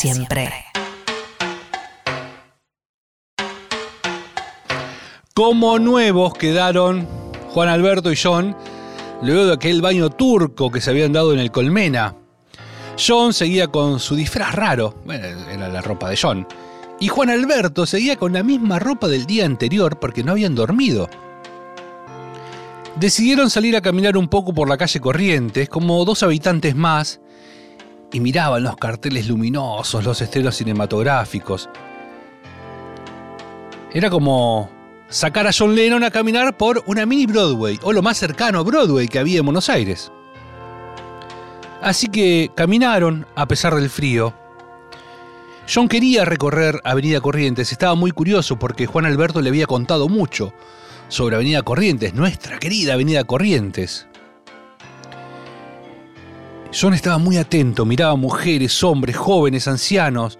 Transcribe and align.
Siempre. 0.00 0.50
Como 5.34 5.78
nuevos 5.78 6.32
quedaron 6.34 7.06
Juan 7.50 7.68
Alberto 7.68 8.10
y 8.10 8.16
John 8.16 8.56
luego 9.22 9.44
de 9.44 9.52
aquel 9.52 9.82
baño 9.82 10.08
turco 10.08 10.70
que 10.70 10.80
se 10.80 10.88
habían 10.88 11.12
dado 11.12 11.34
en 11.34 11.38
el 11.38 11.50
Colmena. 11.50 12.16
John 12.98 13.34
seguía 13.34 13.68
con 13.68 14.00
su 14.00 14.14
disfraz 14.14 14.54
raro, 14.54 14.94
bueno, 15.04 15.26
era 15.26 15.68
la 15.68 15.82
ropa 15.82 16.08
de 16.08 16.18
John, 16.20 16.46
y 16.98 17.08
Juan 17.08 17.28
Alberto 17.28 17.84
seguía 17.84 18.16
con 18.16 18.32
la 18.32 18.42
misma 18.42 18.78
ropa 18.78 19.06
del 19.06 19.26
día 19.26 19.44
anterior 19.44 19.98
porque 19.98 20.24
no 20.24 20.32
habían 20.32 20.54
dormido. 20.54 21.10
Decidieron 22.96 23.50
salir 23.50 23.76
a 23.76 23.82
caminar 23.82 24.16
un 24.16 24.28
poco 24.28 24.54
por 24.54 24.68
la 24.68 24.78
calle 24.78 25.00
Corrientes, 25.00 25.68
como 25.68 26.04
dos 26.06 26.22
habitantes 26.22 26.74
más, 26.74 27.20
y 28.12 28.20
miraban 28.20 28.62
los 28.62 28.76
carteles 28.76 29.28
luminosos, 29.28 30.04
los 30.04 30.20
esteros 30.20 30.56
cinematográficos. 30.56 31.68
Era 33.92 34.10
como 34.10 34.70
sacar 35.08 35.46
a 35.46 35.52
John 35.56 35.74
Lennon 35.74 36.04
a 36.04 36.10
caminar 36.10 36.56
por 36.56 36.82
una 36.86 37.06
mini 37.06 37.26
Broadway, 37.26 37.78
o 37.82 37.92
lo 37.92 38.02
más 38.02 38.18
cercano 38.18 38.60
a 38.60 38.62
Broadway 38.62 39.08
que 39.08 39.18
había 39.18 39.40
en 39.40 39.46
Buenos 39.46 39.68
Aires. 39.68 40.12
Así 41.82 42.08
que 42.08 42.50
caminaron 42.54 43.26
a 43.34 43.46
pesar 43.46 43.74
del 43.74 43.90
frío. 43.90 44.34
John 45.72 45.88
quería 45.88 46.24
recorrer 46.24 46.80
Avenida 46.84 47.20
Corrientes, 47.20 47.72
estaba 47.72 47.94
muy 47.94 48.10
curioso 48.10 48.58
porque 48.58 48.86
Juan 48.86 49.06
Alberto 49.06 49.40
le 49.40 49.50
había 49.50 49.66
contado 49.66 50.08
mucho 50.08 50.52
sobre 51.08 51.36
Avenida 51.36 51.62
Corrientes, 51.62 52.14
nuestra 52.14 52.58
querida 52.58 52.94
Avenida 52.94 53.24
Corrientes. 53.24 54.06
John 56.72 56.94
estaba 56.94 57.18
muy 57.18 57.36
atento, 57.36 57.84
miraba 57.84 58.14
mujeres, 58.14 58.82
hombres, 58.84 59.16
jóvenes, 59.16 59.66
ancianos. 59.66 60.38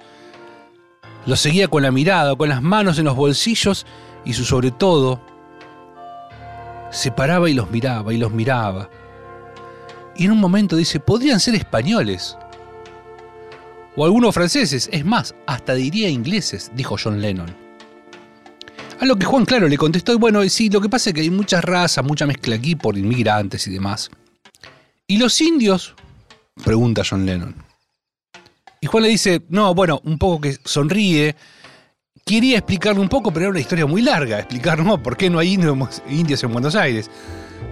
Los 1.26 1.40
seguía 1.40 1.66
con 1.68 1.82
la 1.82 1.90
mirada, 1.90 2.36
con 2.36 2.48
las 2.48 2.62
manos 2.62 2.98
en 2.98 3.06
los 3.06 3.16
bolsillos 3.16 3.84
y 4.24 4.32
su 4.32 4.44
sobre 4.44 4.70
todo 4.70 5.20
se 6.90 7.10
paraba 7.10 7.50
y 7.50 7.54
los 7.54 7.70
miraba 7.70 8.14
y 8.14 8.18
los 8.18 8.32
miraba. 8.32 8.88
Y 10.16 10.26
en 10.26 10.32
un 10.32 10.38
momento 10.38 10.76
dice, 10.76 11.00
podrían 11.00 11.40
ser 11.40 11.54
españoles. 11.56 12.36
O 13.96 14.04
algunos 14.04 14.34
franceses, 14.34 14.88
es 14.92 15.04
más, 15.04 15.34
hasta 15.46 15.74
diría 15.74 16.08
ingleses, 16.08 16.70
dijo 16.74 16.96
John 17.02 17.20
Lennon. 17.20 17.54
A 19.00 19.04
lo 19.04 19.16
que 19.16 19.26
Juan 19.26 19.46
Claro 19.46 19.66
le 19.66 19.78
contestó, 19.78 20.16
bueno, 20.18 20.46
sí, 20.48 20.68
lo 20.68 20.80
que 20.80 20.88
pasa 20.88 21.10
es 21.10 21.14
que 21.14 21.22
hay 21.22 21.30
muchas 21.30 21.64
razas, 21.64 22.04
mucha 22.04 22.26
mezcla 22.26 22.54
aquí 22.54 22.76
por 22.76 22.96
inmigrantes 22.96 23.66
y 23.66 23.72
demás. 23.72 24.10
¿Y 25.06 25.16
los 25.18 25.40
indios? 25.40 25.94
Pregunta 26.64 27.02
John 27.08 27.24
Lennon. 27.26 27.54
Y 28.80 28.86
Juan 28.86 29.02
le 29.02 29.08
dice, 29.10 29.42
no, 29.48 29.74
bueno, 29.74 30.00
un 30.04 30.18
poco 30.18 30.40
que 30.40 30.56
sonríe. 30.64 31.36
Quería 32.24 32.58
explicarle 32.58 33.00
un 33.00 33.08
poco, 33.08 33.30
pero 33.30 33.44
era 33.46 33.50
una 33.50 33.60
historia 33.60 33.86
muy 33.86 34.02
larga, 34.02 34.38
explicar, 34.38 34.82
¿no? 34.84 34.98
¿Por 35.02 35.16
qué 35.16 35.28
no 35.30 35.38
hay 35.38 35.52
indios, 35.54 36.42
en 36.44 36.52
Buenos 36.52 36.74
Aires? 36.74 37.10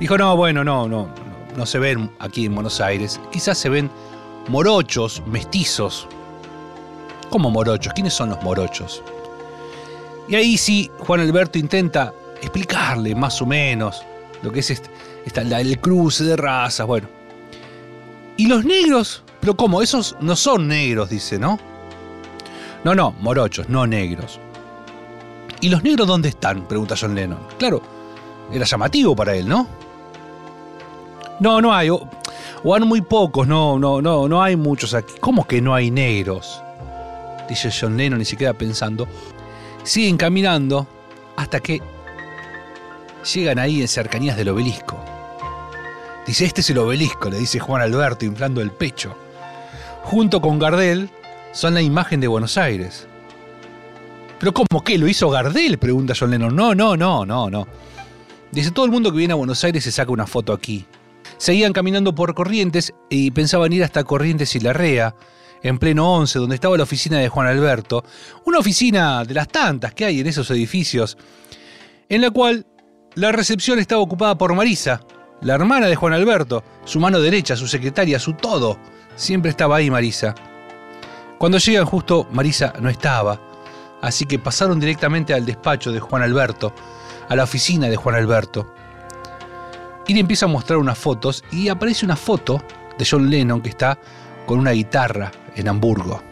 Dijo, 0.01 0.19
no, 0.19 0.37
bueno, 0.37 0.65
no, 0.65 0.89
no, 0.89 1.09
no, 1.57 1.67
se 1.67 1.79
ven 1.79 2.11
aquí 2.19 2.47
en 2.47 2.55
Buenos 2.55 2.81
Aires. 2.81 3.21
Quizás 3.33 3.57
se 3.59 3.69
ven 3.69 3.91
morochos, 4.49 5.23
mestizos. 5.27 6.09
¿Cómo 7.31 7.51
morochos? 7.51 7.93
¿Quiénes 7.93 8.15
son 8.15 8.31
los 8.31 8.43
morochos? 8.43 9.03
Y 10.29 10.35
ahí 10.35 10.59
sí, 10.59 10.91
Juan 10.99 11.21
Alberto 11.21 11.59
intenta 11.59 12.13
explicarle 12.43 13.15
más 13.15 13.41
o 13.41 13.47
menos 13.47 14.03
lo 14.43 14.53
que 14.53 14.61
es 14.61 14.71
este, 14.71 14.91
esta- 15.25 15.41
el 15.43 15.79
cruce 15.81 16.25
de 16.25 16.37
razas, 16.37 16.87
bueno. 16.87 17.09
¿Y 18.39 18.47
los 18.47 18.65
negros? 18.65 19.25
Pero 19.41 19.57
¿cómo? 19.57 19.83
Esos 19.83 20.17
no 20.21 20.37
son 20.37 20.69
negros, 20.69 21.11
dice, 21.11 21.41
¿no? 21.41 21.59
No, 22.85 22.95
no, 22.95 23.11
morochos, 23.21 23.69
no 23.69 23.85
negros. 23.85 24.39
¿Y 25.61 25.69
los 25.69 25.83
negros 25.83 26.07
dónde 26.07 26.29
están? 26.29 26.69
Pregunta 26.69 26.95
John 26.99 27.17
Lennon. 27.17 27.41
Claro, 27.59 27.83
era 28.53 28.65
llamativo 28.65 29.17
para 29.17 29.35
él, 29.35 29.49
¿no? 29.49 29.67
No, 31.41 31.61
no 31.61 31.75
hay. 31.75 31.91
O, 31.91 32.09
han 32.73 32.87
muy 32.87 33.01
pocos, 33.01 33.49
no, 33.49 33.77
no, 33.77 34.01
no, 34.01 34.29
no 34.29 34.41
hay 34.41 34.55
muchos 34.55 34.95
aquí. 34.95 35.15
¿Cómo 35.19 35.45
que 35.45 35.61
no 35.61 35.75
hay 35.75 35.91
negros? 35.91 36.63
Dice 37.49 37.73
John 37.73 37.97
Lennon 37.97 38.21
y 38.21 38.25
se 38.25 38.37
queda 38.37 38.53
pensando. 38.53 39.09
Siguen 39.83 40.17
caminando 40.17 40.87
hasta 41.35 41.59
que 41.59 41.83
llegan 43.35 43.59
ahí 43.59 43.81
en 43.81 43.89
cercanías 43.89 44.37
del 44.37 44.51
obelisco. 44.51 45.08
Dice, 46.29 46.45
este 46.45 46.61
es 46.61 46.69
el 46.69 46.77
obelisco, 46.77 47.31
le 47.31 47.39
dice 47.39 47.59
Juan 47.59 47.81
Alberto 47.81 48.27
inflando 48.27 48.61
el 48.61 48.71
pecho. 48.71 49.17
Junto 50.03 50.43
con 50.43 50.59
Gardel 50.59 51.09
son 51.53 51.73
la 51.73 51.81
imagen 51.81 52.21
de 52.21 52.29
Buenos 52.29 52.59
Aires. 52.59 53.07
¿Pero 54.39 54.53
cómo 54.53 54.85
qué? 54.85 54.99
¿Lo 54.99 55.09
hizo 55.09 55.31
Gardel? 55.31 55.79
Pregunta 55.79 56.13
John 56.15 56.31
Lennon. 56.31 56.55
No, 56.55 56.75
no, 56.75 56.99
no, 56.99 57.25
no, 57.25 57.49
no. 57.49 57.67
Dice, 58.53 58.73
todo 58.73 58.85
el 58.85 58.91
mundo 58.91 59.11
que 59.11 59.17
viene 59.17 59.33
a 59.33 59.37
Buenos 59.37 59.65
Aires 59.65 59.83
se 59.83 59.91
saca 59.91 60.13
una 60.13 60.27
foto 60.27 60.53
aquí. 60.53 60.85
Seguían 61.39 61.73
caminando 61.73 62.15
por 62.15 62.35
Corrientes 62.35 62.93
y 63.09 63.31
pensaban 63.31 63.73
ir 63.73 63.83
hasta 63.83 64.05
Corrientes 64.05 64.55
y 64.55 64.61
Larrea, 64.61 65.15
en 65.63 65.79
pleno 65.79 66.13
11, 66.17 66.41
donde 66.41 66.57
estaba 66.57 66.77
la 66.77 66.83
oficina 66.83 67.17
de 67.17 67.31
Juan 67.31 67.47
Alberto, 67.47 68.05
una 68.45 68.59
oficina 68.59 69.25
de 69.25 69.33
las 69.33 69.49
tantas 69.49 69.95
que 69.95 70.05
hay 70.05 70.21
en 70.21 70.27
esos 70.27 70.51
edificios, 70.51 71.17
en 72.11 72.21
la 72.21 72.31
cual 72.31 72.67
la 73.15 73.33
recepción 73.33 73.79
estaba 73.79 74.03
ocupada 74.03 74.37
por 74.37 74.55
Marisa, 74.55 75.01
la 75.41 75.55
hermana 75.55 75.87
de 75.87 75.97
Juan 75.97 76.13
Alberto, 76.13 76.65
su 76.85 76.99
mano 76.99 77.21
derecha, 77.21 77.57
su 77.57 77.69
secretaria, 77.69 78.19
su 78.19 78.33
todo. 78.33 78.79
Siempre 79.15 79.51
estaba 79.51 79.77
ahí 79.77 79.91
Marisa. 79.91 80.35
Cuando 81.39 81.59
llegan 81.59 81.87
justo, 81.87 82.27
Marisa 82.33 82.73
no 82.81 82.89
estaba, 82.89 83.41
así 84.03 84.27
que 84.27 84.39
pasaron 84.39 84.81
directamente 84.81 85.35
al 85.35 85.47
despacho 85.47 85.93
de 85.93 86.01
Juan 86.01 86.23
Alberto, 86.23 86.75
a 87.29 87.37
la 87.37 87.45
oficina 87.45 87.89
de 87.89 87.97
Juan 87.97 88.17
Alberto. 88.17 88.75
Y 90.07 90.15
le 90.15 90.21
empieza 90.21 90.47
a 90.47 90.49
mostrar 90.49 90.79
unas 90.79 90.99
fotos 90.99 91.45
y 91.53 91.69
aparece 91.69 92.05
una 92.05 92.17
foto 92.17 92.63
de 92.99 93.07
John 93.09 93.31
Lennon 93.31 93.61
que 93.61 93.69
está 93.69 93.99
con 94.47 94.59
una 94.59 94.73
guitarra 94.73 95.31
en 95.55 95.69
Hamburgo. 95.69 96.23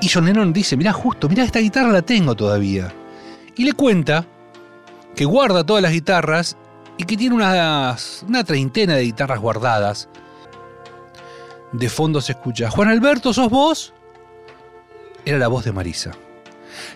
Y 0.00 0.08
John 0.08 0.26
Lennon 0.26 0.52
dice, 0.52 0.76
mirá 0.76 0.92
justo, 0.92 1.28
mirá 1.28 1.44
esta 1.44 1.58
guitarra 1.58 1.90
la 1.90 2.02
tengo 2.02 2.34
todavía. 2.34 2.92
Y 3.56 3.64
le 3.64 3.72
cuenta 3.72 4.24
que 5.14 5.24
guarda 5.24 5.64
todas 5.64 5.82
las 5.82 5.92
guitarras 5.92 6.56
y 6.98 7.04
que 7.04 7.16
tiene 7.16 7.34
unas, 7.34 8.24
una 8.26 8.44
treintena 8.44 8.94
de 8.94 9.02
guitarras 9.02 9.40
guardadas. 9.40 10.08
De 11.72 11.88
fondo 11.88 12.20
se 12.20 12.32
escucha, 12.32 12.70
Juan 12.70 12.88
Alberto, 12.88 13.32
¿sos 13.32 13.50
vos? 13.50 13.92
Era 15.24 15.38
la 15.38 15.48
voz 15.48 15.64
de 15.64 15.72
Marisa. 15.72 16.12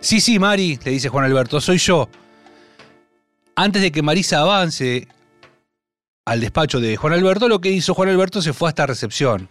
Sí, 0.00 0.20
sí, 0.20 0.38
Mari, 0.38 0.78
le 0.84 0.92
dice 0.92 1.08
Juan 1.08 1.24
Alberto, 1.24 1.60
soy 1.60 1.78
yo. 1.78 2.08
Antes 3.56 3.82
de 3.82 3.92
que 3.92 4.02
Marisa 4.02 4.40
avance 4.40 5.08
al 6.24 6.40
despacho 6.40 6.80
de 6.80 6.96
Juan 6.96 7.12
Alberto, 7.12 7.48
lo 7.48 7.60
que 7.60 7.70
hizo 7.70 7.94
Juan 7.94 8.08
Alberto 8.08 8.40
se 8.40 8.52
fue 8.52 8.68
hasta 8.68 8.86
recepción. 8.86 9.48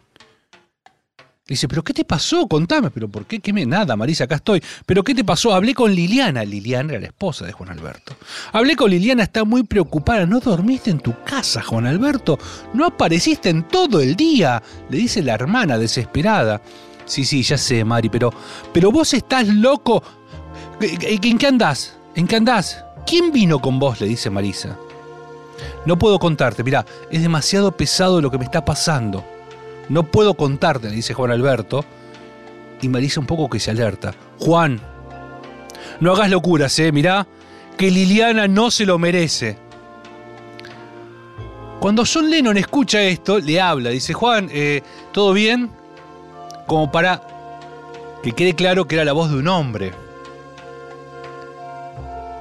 Le 1.50 1.56
dice, 1.56 1.68
¿pero 1.68 1.84
qué 1.84 1.96
te 1.96 2.06
pasó? 2.06 2.48
Contame, 2.48 2.92
¿pero 2.92 3.10
por 3.10 3.26
qué? 3.26 3.40
¿Qué 3.40 3.52
me? 3.52 3.66
Nada, 3.66 3.96
Marisa, 3.96 4.26
acá 4.26 4.36
estoy. 4.36 4.62
¿Pero 4.86 5.04
qué 5.04 5.16
te 5.16 5.24
pasó? 5.24 5.52
Hablé 5.52 5.74
con 5.74 5.92
Liliana. 5.92 6.46
Liliana 6.46 6.92
era 6.92 7.02
la 7.02 7.08
esposa 7.08 7.44
de 7.44 7.54
Juan 7.54 7.72
Alberto. 7.72 8.16
Hablé 8.52 8.76
con 8.76 8.92
Liliana, 8.92 9.24
está 9.24 9.44
muy 9.44 9.64
preocupada. 9.64 10.28
¿No 10.28 10.40
dormiste 10.42 10.92
en 10.92 11.00
tu 11.00 11.16
casa, 11.24 11.64
Juan 11.64 11.88
Alberto? 11.88 12.38
¿No 12.76 12.86
apareciste 12.86 13.50
en 13.50 13.68
todo 13.68 14.00
el 14.00 14.16
día? 14.16 14.62
Le 14.92 15.00
dice 15.00 15.24
la 15.24 15.34
hermana, 15.34 15.80
desesperada. 15.80 16.62
Sí, 17.06 17.26
sí, 17.26 17.42
ya 17.42 17.58
sé, 17.58 17.84
Mari, 17.84 18.10
pero, 18.10 18.32
pero 18.72 18.92
vos 18.92 19.12
estás 19.16 19.48
loco. 19.48 20.04
¿En 20.80 21.40
qué 21.40 21.48
andás? 21.48 21.98
¿En 22.14 22.28
qué 22.28 22.36
andás? 22.36 22.86
¿Quién 23.08 23.32
vino 23.32 23.58
con 23.58 23.80
vos? 23.80 24.00
le 24.02 24.08
dice 24.08 24.30
Marisa. 24.30 24.78
No 25.88 25.98
puedo 25.98 26.20
contarte, 26.20 26.64
mirá, 26.64 26.86
es 27.10 27.24
demasiado 27.24 27.72
pesado 27.72 28.22
lo 28.22 28.30
que 28.30 28.38
me 28.38 28.46
está 28.46 28.64
pasando. 28.64 29.26
No 29.90 30.04
puedo 30.04 30.36
contarte, 30.36 30.90
le 30.90 30.96
dice 30.96 31.14
Juan 31.14 31.32
Alberto. 31.32 31.84
Y 32.82 32.88
Marisa 32.88 33.20
un 33.20 33.26
poco 33.26 33.50
que 33.50 33.60
se 33.60 33.72
alerta. 33.72 34.14
Juan, 34.40 34.80
no 36.00 36.14
hagas 36.14 36.30
locuras, 36.30 36.78
¿eh? 36.80 36.92
Mirá, 36.92 37.28
que 37.78 37.92
Liliana 37.92 38.48
no 38.48 38.72
se 38.72 38.86
lo 38.86 38.98
merece. 38.98 39.58
Cuando 41.82 42.04
John 42.12 42.30
Lennon 42.30 42.58
escucha 42.58 43.02
esto, 43.02 43.40
le 43.40 43.60
habla, 43.60 43.90
dice, 43.90 44.14
Juan, 44.14 44.50
eh, 44.52 44.82
¿todo 45.12 45.34
bien? 45.34 45.72
Como 46.68 46.92
para 46.92 47.22
Que 48.22 48.34
quede 48.34 48.54
claro 48.54 48.86
que 48.86 48.96
era 48.96 49.06
la 49.06 49.14
voz 49.14 49.32
de 49.32 49.38
un 49.38 49.48
hombre. 49.48 49.92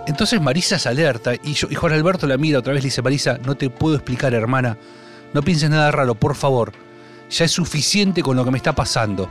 Entonces 0.06 0.40
Marisa 0.40 0.78
se 0.78 0.88
alerta 0.88 1.34
y, 1.42 1.52
yo- 1.54 1.68
y 1.70 1.74
Juan 1.76 1.92
Alberto 1.92 2.26
la 2.26 2.36
mira 2.36 2.58
otra 2.60 2.72
vez 2.72 2.82
le 2.82 2.86
dice, 2.88 3.02
Marisa, 3.02 3.38
no 3.44 3.56
te 3.56 3.70
puedo 3.70 3.94
explicar, 3.94 4.34
hermana. 4.34 4.76
No 5.34 5.42
pienses 5.42 5.68
nada 5.70 5.90
raro, 5.90 6.14
por 6.14 6.34
favor. 6.34 6.72
Ya 7.30 7.44
es 7.44 7.50
suficiente 7.52 8.22
con 8.22 8.36
lo 8.36 8.44
que 8.44 8.50
me 8.50 8.58
está 8.58 8.74
pasando. 8.74 9.30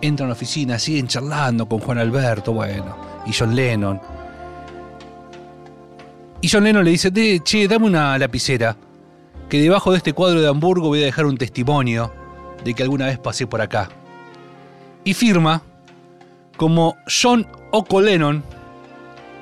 Entran 0.00 0.26
a 0.26 0.30
la 0.30 0.32
oficina, 0.32 0.78
siguen 0.78 1.06
charlando 1.06 1.68
con 1.68 1.78
Juan 1.80 1.98
Alberto, 1.98 2.52
bueno, 2.52 2.96
y 3.26 3.32
John 3.32 3.54
Lennon. 3.54 4.00
Y 6.40 6.48
John 6.48 6.64
Lennon 6.64 6.84
le 6.84 6.90
dice, 6.92 7.10
"De- 7.10 7.40
che, 7.44 7.68
dame 7.68 7.86
una 7.86 8.16
lapicera, 8.16 8.74
que 9.48 9.60
debajo 9.60 9.90
de 9.90 9.98
este 9.98 10.14
cuadro 10.14 10.40
de 10.40 10.48
Hamburgo 10.48 10.88
voy 10.88 11.02
a 11.02 11.06
dejar 11.06 11.26
un 11.26 11.36
testimonio 11.36 12.12
de 12.64 12.72
que 12.72 12.82
alguna 12.82 13.06
vez 13.06 13.18
pasé 13.18 13.46
por 13.46 13.60
acá. 13.60 13.90
Y 15.04 15.12
firma 15.12 15.62
como 16.56 16.96
John 17.22 17.46
Oco 17.72 18.00
Lennon, 18.00 18.42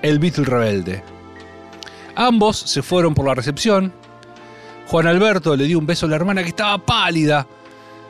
el 0.02 0.19
Beatle 0.19 0.44
rebelde. 0.44 1.02
Ambos 2.16 2.56
se 2.58 2.82
fueron 2.82 3.14
por 3.14 3.26
la 3.26 3.34
recepción. 3.34 3.93
Juan 4.88 5.06
Alberto 5.06 5.55
le 5.55 5.64
dio 5.64 5.79
un 5.79 5.85
beso 5.85 6.06
a 6.06 6.08
la 6.08 6.17
hermana 6.17 6.43
que 6.43 6.49
estaba 6.49 6.79
pálida 6.79 7.46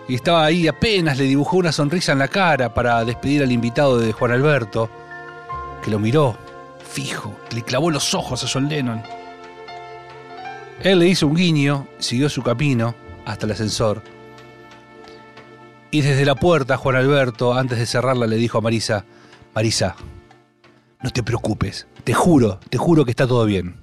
y 0.07 0.15
estaba 0.15 0.45
ahí 0.45 0.69
apenas 0.69 1.19
le 1.19 1.25
dibujó 1.25 1.57
una 1.57 1.73
sonrisa 1.73 2.13
en 2.13 2.21
la 2.21 2.29
cara 2.29 2.73
para 2.73 3.05
despedir 3.05 3.43
al 3.43 3.51
invitado 3.51 3.99
de 3.99 4.13
Juan 4.13 4.31
Alberto, 4.31 4.89
que 5.83 5.91
lo 5.91 5.99
miró 5.99 6.39
fijo, 6.89 7.37
le 7.53 7.63
clavó 7.63 7.91
los 7.91 8.15
ojos 8.15 8.45
a 8.45 8.49
John 8.49 8.69
Lennon. 8.69 9.03
Él 10.83 11.01
le 11.01 11.09
hizo 11.09 11.27
un 11.27 11.35
guiño, 11.35 11.89
siguió 11.99 12.29
su 12.29 12.43
camino 12.43 12.95
hasta 13.27 13.47
el 13.47 13.53
ascensor. 13.53 14.03
Y 15.91 16.01
desde 16.03 16.25
la 16.25 16.37
puerta, 16.37 16.77
Juan 16.77 16.95
Alberto, 16.95 17.55
antes 17.55 17.79
de 17.79 17.87
cerrarla, 17.87 18.29
le 18.29 18.37
dijo 18.37 18.59
a 18.59 18.61
Marisa, 18.61 19.05
Marisa, 19.53 19.97
no 21.03 21.11
te 21.11 21.25
preocupes, 21.25 21.89
te 22.05 22.15
juro, 22.15 22.61
te 22.71 22.79
juro 22.79 23.05
que 23.05 23.11
está 23.11 23.27
todo 23.27 23.45
bien. 23.47 23.83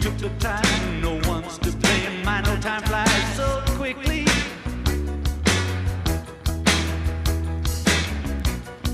took 0.00 0.16
the 0.16 0.30
time. 0.38 1.02
No 1.02 1.20
one's 1.28 1.58
to 1.58 1.70
blame. 1.72 2.24
My 2.24 2.40
no 2.40 2.56
time 2.60 2.82
flies 2.82 3.36
so 3.36 3.62
quickly. 3.76 4.24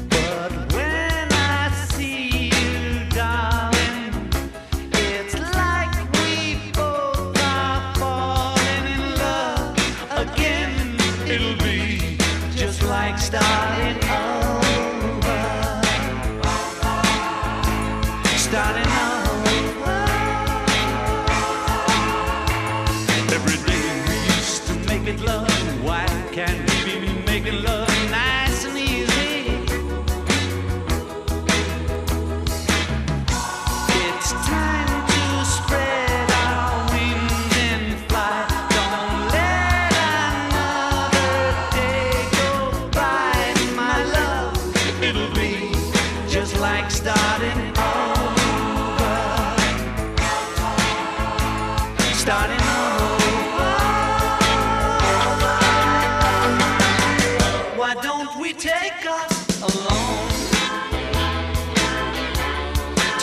But 0.08 0.66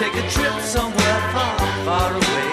Take 0.04 0.16
a 0.16 0.30
trip 0.30 0.60
somewhere 0.60 1.32
far, 1.32 1.58
far 1.86 2.14
away. 2.14 2.53